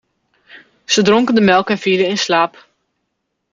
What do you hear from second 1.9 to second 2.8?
in slaap.